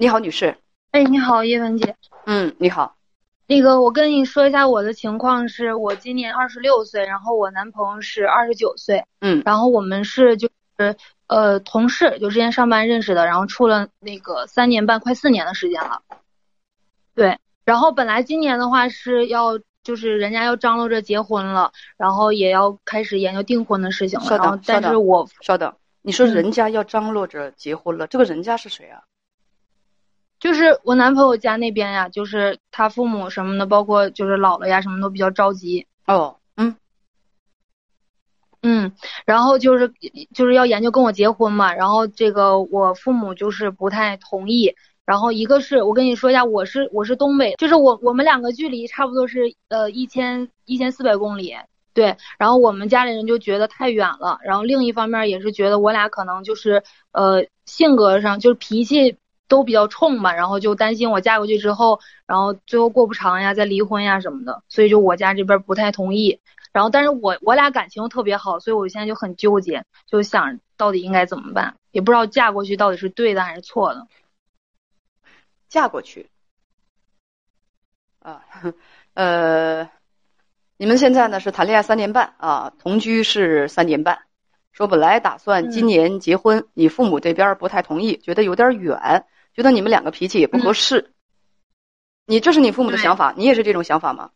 [0.00, 0.56] 你好，女士。
[0.92, 1.94] 哎，你好，叶文姐。
[2.24, 2.96] 嗯，你好。
[3.46, 9.04] 那个，我跟你说一下我的情况，是我今年二十六岁，然后我男朋友是二十九岁。
[9.20, 9.42] 嗯。
[9.44, 16.00] 然后我们是就是呃同事，就之前上班认识的，然后处了那个三年半，快四年的时间了。
[17.14, 17.38] 对。
[17.66, 24.24] 然后本来今年的话是要就是人家要张罗着结婚了，然后也要开始研究订婚的事情了。
[24.24, 25.70] 稍等，但是我稍等。
[26.00, 29.02] 你说人家要张罗着结婚了，这个人家是谁啊？
[30.40, 35.86] 就是我男朋友家那边呀，就是他父母什么的，包括就是姥姥呀，什么都比较着急。
[36.06, 36.74] 哦，嗯，
[38.62, 38.92] 嗯，
[39.26, 39.92] 然后就是
[40.34, 44.74] 就是要研究跟我结婚嘛，然后这个我父母就是不太同意。
[45.06, 51.54] 然后一个是我跟你说一下，我是我是东北，就是我我们两个距离差不多是呃一千一千四百公里。
[51.92, 59.16] 对，然后我们家里人就觉得太远了，然后另一方面也是觉得我俩可能就是呃性格上就是脾气
[59.50, 66.40] 都比较冲吧，然后就担心我嫁过去之后，然后最后过不长呀，再离婚呀什么的，所以就我家这边不太同意。
[66.72, 74.06] 然后但是我我俩感情又特别好，所以我现在就很纠结，就想到底应该怎么办，也不知道嫁过去到底是对的还是错的。
[75.68, 76.30] 嫁过去
[78.20, 78.42] 啊，
[79.12, 79.90] 呃。
[80.82, 84.20] 你们现在呢是谈恋爱三年半啊，同居是三年半，
[84.72, 89.26] 说本来打算今年结婚，你父母这边不太同意，觉得有点远，
[89.60, 91.12] 觉得你们两个脾气也不合适。
[92.24, 94.30] 你这是你父母的想法，你也是这种想法吗？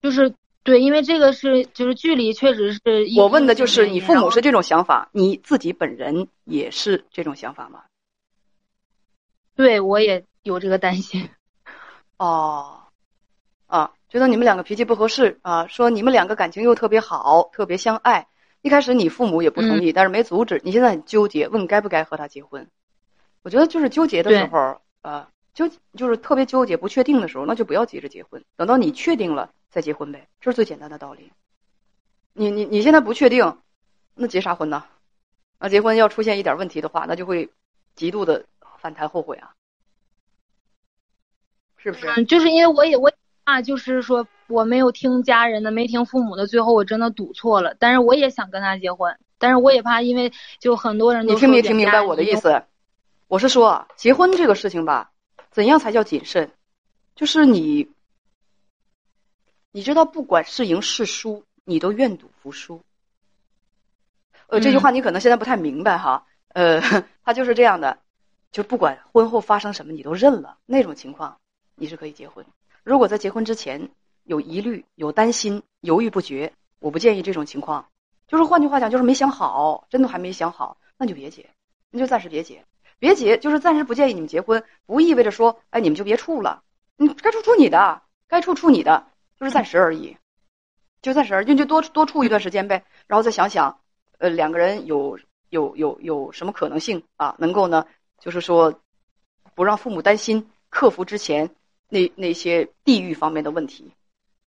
[0.00, 2.80] 就是对，因为这个是就是距离确实是。
[3.18, 7.82] 我问的就是你父母是这种想法，你自己本人也是这种想法吗？
[9.54, 11.28] 对，我也有这个担心。
[12.16, 12.84] 哦，
[13.66, 13.92] 啊。
[14.08, 18.28] 觉得你们两个脾气不合适啊，说你们两个感情又特别好，特别相爱。
[18.60, 20.60] 一开始你父母也不同意，但是没阻止。
[20.64, 22.68] 你现在很纠结，问该不该和他结婚。
[23.42, 31.30] 我觉得就是纠结的时候，呃，纠就是特别纠结、不确定的时候，那就不要急着结婚，等到你确定了再结婚呗，这是最简单的道理。
[32.32, 33.58] 你你你现在不确定，
[34.14, 34.84] 那结啥婚呢？
[35.58, 37.50] 那结婚要出现一点问题的话，那就会
[37.94, 38.46] 极度的
[38.78, 39.52] 反弹后悔啊，
[41.76, 42.06] 是不是？
[42.08, 43.12] 嗯，就是因为我也我。
[43.44, 47.74] 啊，就是说我没有听家人的，没听父母的，最后我真的赌错了。
[47.76, 52.62] 但是我也想跟他结婚，但是我也怕，因为就很多人都你听没听明白我的意思？
[53.32, 55.10] 我是说，结婚这个事情吧，
[55.50, 56.52] 怎样才叫谨慎？
[57.14, 57.88] 就是你，
[59.70, 62.82] 你知道，不管是赢是输，你都愿赌服输。
[64.48, 66.26] 呃，这句话你可能现在不太明白哈。
[66.48, 66.78] 呃，
[67.24, 67.96] 他就是这样的，
[68.50, 71.38] 就不管婚后发生什么，你都认了，那种情况
[71.74, 72.44] 你是可以结婚。
[72.84, 73.88] 如果在结婚之前
[74.24, 77.88] 有疑虑、有担心、犹豫不决，我不建议这种情况。
[78.28, 81.48] 就是换句话讲，就是没想好，真的还没想好，那就别结，
[81.88, 82.62] 那就暂时别结，
[83.02, 86.62] 别结，就是暂时不建议你们结婚，不意味着说，哎，你们就别处了，
[86.96, 89.08] 你该处处你的，该处处你的，
[89.40, 90.16] 就是暂时而已，
[91.00, 93.80] 就暂时而已，就多多处一段时间呗，然后再想想，
[94.18, 95.18] 呃，两个人有
[95.48, 97.84] 有有有什么可能性啊，能够呢，
[98.20, 98.80] 就是说
[99.56, 101.50] 不让父母担心，克服之前。
[101.88, 103.92] 那那些地域方面的问题，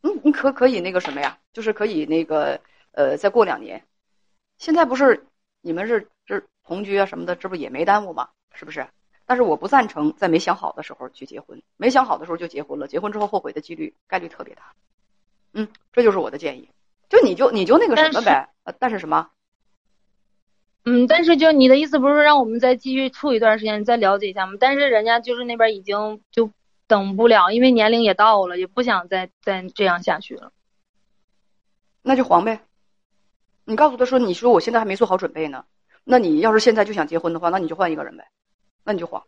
[0.00, 1.36] 你你可可以那个什么呀？
[1.52, 2.58] 就是可以那个
[2.92, 3.84] 呃，再过两年，
[4.56, 5.26] 现在不是
[5.60, 8.30] 你们是这同居啊什么的，这不也没耽误吗？
[8.54, 8.86] 是不是？
[9.26, 14.62] 但是我不赞成在没想好的时候去结婚，没想好的时候就结婚了，结婚之后后悔的几率概率特别大。
[15.52, 16.70] 嗯，这就是我的建议。
[17.08, 18.48] 就你就你就那个什么呗？
[18.64, 19.30] 呃，但是什么？
[20.84, 24.54] 嗯，但是就你的意思不是让我们再继续处一段时间，再了解一下吗？
[24.58, 26.50] 但是人家就是那边已经就。
[26.86, 30.52] 等不了，因为年龄也到了，也不想再再这样下去了。
[32.02, 32.60] 那就黄呗。
[33.64, 35.64] 你告诉他说：“你说我现在还没做好准备呢。”
[36.04, 38.28] 那你要是现在就想结婚的话，那你就换一个人呗。
[38.84, 39.24] 那你就黄。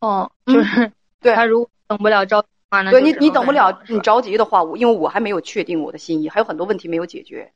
[0.00, 7.52] 哦，就是对他如果等不了着急的话，那对你你等不了你着急的话，我因为我还没有确定我的心意，还有很多问题没有解决。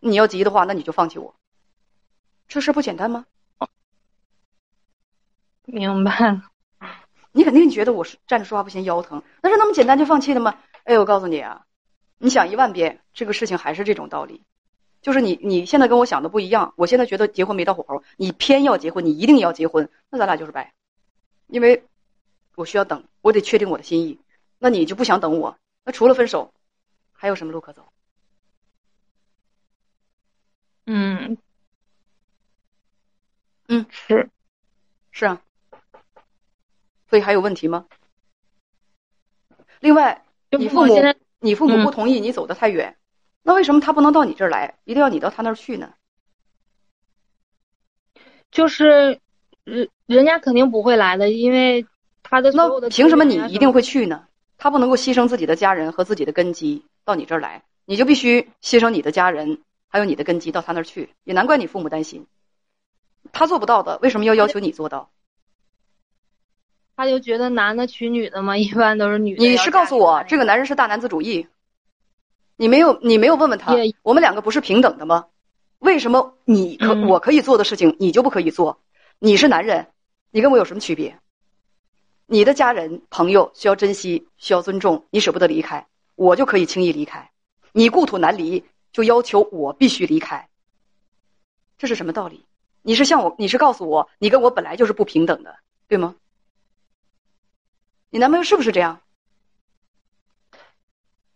[0.00, 1.34] 你要急的话，那你就放弃我。
[2.46, 3.26] 这事不简单吗？
[5.64, 6.44] 明白了。
[7.32, 10.58] 你肯定觉得我是站着说话不嫌腰疼，那是那么简单就放弃的吗？
[10.84, 11.66] 哎，我告诉你啊，
[12.18, 14.44] 你想一万遍，这个事情还是这种道理，
[15.00, 16.74] 就是你你现在跟我想的不一样。
[16.76, 20.72] 我现在觉得结婚没到火候，你偏要结婚，你一定要结婚，那咱俩就是掰，
[21.46, 21.84] 因为
[22.54, 24.18] 我需要等，我得确定我的心意。
[24.58, 26.52] 那你就不想等我，那除了分手，
[27.12, 27.92] 还有什么路可走？
[30.86, 31.38] 嗯，
[33.68, 34.30] 嗯，是，
[35.10, 35.42] 是啊。
[37.08, 37.86] 所以还有问题吗？
[39.80, 40.94] 另外，你父母
[41.40, 42.96] 你父母不同意你走得太远，
[43.48, 45.94] 那为什么他不能到你这儿来，一定要你到他那儿去呢？
[48.50, 49.20] 就是
[49.64, 51.86] 人人家肯定不会来的，因为
[52.22, 54.26] 他的的那凭什么你一定会去呢？
[54.58, 61.08] 他不能够牺牲自己的家人和自己的根基到你这儿来，你就必须牺牲你的家人还有你的根基到他那儿去。
[61.24, 62.26] 也难怪你父母担心，
[63.32, 65.08] 他做不到的，为什么要要求你做到？
[66.96, 71.48] 他就觉得男的娶女的嘛，一般都是女的你是告诉我这个男人是大男子主义？
[72.58, 73.72] 你没有，你没有问问他，
[74.02, 75.26] 我们两个不是平等的吗？
[75.78, 78.80] 为什么你可、嗯我可以做的事情你就不可以做？
[79.20, 79.86] 你是男人，
[80.32, 81.20] 你跟我有什么区别？
[82.26, 87.30] 你的家人朋友需要珍惜，需要尊重，你舍不得离开，我就可以轻易离开。
[87.70, 90.48] 你故土难离，就要求我必须离开，
[91.78, 92.44] 这是什么道理？
[92.82, 95.54] 你是向我，你是告诉我，你跟我本来就是不平等的，
[95.86, 96.16] 对吗？
[98.10, 99.00] 你男朋友是不是这样？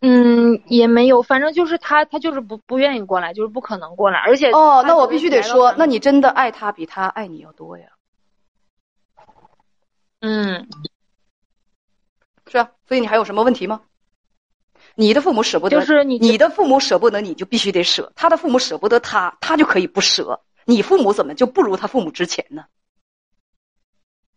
[0.05, 7.85] 嗯，也没有，反正就是他，他就是不不愿意过来，就是不可能过来，而且哦，那我必须得说那你真的爱他比他爱你要多呀，
[10.19, 10.67] 嗯，
[12.47, 13.79] 是啊，所以你还有什么问题吗？
[14.95, 20.41] 你的父母舍不得，就是你你的父母舍不得你就必须得舍，他的父母舍不得他，他就可以不舍。
[20.65, 22.65] 你父母怎么就不如他父母值钱呢？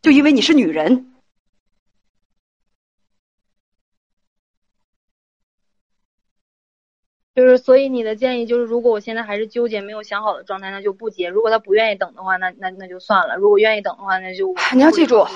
[0.01, 1.16] 就因为你是女人，
[7.37, 15.27] 就是所以你的建议就是，如果我现在还是纠结没有想好的状态，那就不结；如果他不愿意等的话，那那那就算了；如果愿意等的话，那就你要记住。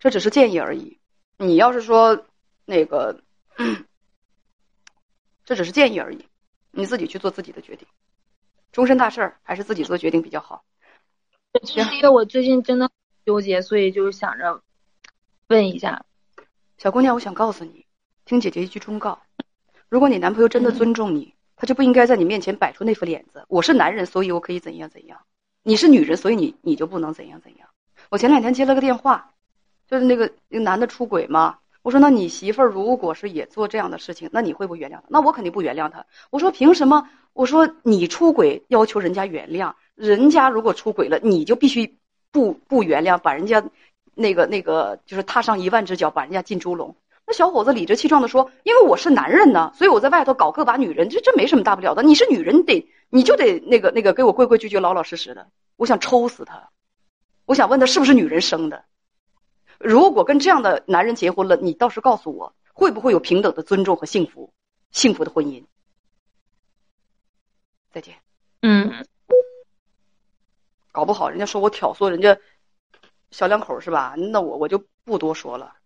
[0.00, 0.98] 这只是建议而已。
[1.36, 2.26] 你要是说
[2.64, 3.22] 那个，
[5.44, 6.26] 这只是建议而已，
[6.72, 7.86] 你自己去做自己的决定。
[8.72, 10.64] 终身大事儿还是自己做决定比较好。
[11.62, 12.90] 就是因为我最近真的
[13.24, 14.60] 纠结，所以就是想着
[15.46, 16.04] 问一下。
[16.76, 17.86] 小姑娘，我想告诉你，
[18.24, 19.22] 听姐姐一句忠告：
[19.90, 23.44] 如果你男朋友真的尊重你，他就不应该在你面前摆出那副脸子。
[23.48, 25.18] 我是男人，所以我可以怎样怎样；
[25.64, 27.68] 你是女人，所以你你就不能怎样怎样。
[28.08, 29.32] 我前两天接了个电话，
[29.88, 31.58] 就是那个那个男的出轨嘛。
[31.82, 35.02] 我说，那你媳妇儿如果是也做这样的事情，那你会不会原谅他？
[35.08, 36.06] 那我肯定不原谅他。
[36.30, 37.08] 我说，凭什么？
[37.32, 41.98] 我说你出轨要求人家原谅，人家如果出轨了，你就必须
[42.30, 43.64] 不不原谅，把人家
[44.14, 46.94] 那个那个就是踏上一万只脚，把人家进猪笼。
[47.30, 52.02] 那小伙子理直气壮的说：“因为我是男人呢，所以我在外头搞个把女人，这这没什么大不了的。
[52.02, 55.48] 你是女人，你得你就得那个那个给我规规矩矩、老老实实的。”
[55.78, 56.70] 我想抽死他，
[57.46, 58.84] 我想问他是不是女人生的。
[59.78, 64.52] 如果跟这样的男人结婚了，你倒是告诉我，会不会有平等的尊重和幸福、
[64.90, 65.62] 幸福的婚姻？
[67.92, 68.16] 再见。
[68.62, 69.06] 嗯，
[70.90, 72.36] 搞不好人家说我挑唆人家
[73.30, 74.16] 小两口是吧？
[74.16, 75.76] 那我我就不多说了？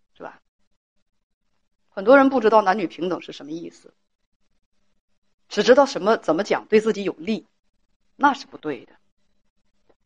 [1.95, 3.93] 很多人不知道男女平等是什么意思，
[5.47, 7.47] 只知道什么怎么讲对自己有利，
[8.17, 8.91] 那是不对的。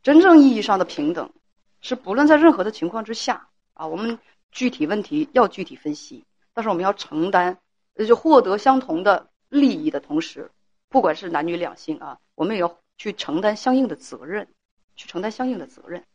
[0.03, 1.33] 真正意义上的平等，
[1.81, 4.19] 是不论在任何的情况之下啊，我们
[4.51, 7.57] 具体问题要具体分析，但是我们要承担，
[7.95, 10.51] 呃就获得相同的利益的同时，
[10.89, 14.47] 不管是男女两性啊，我们也要去承担相应的责任，
[14.95, 16.05] 去承担相应的责任。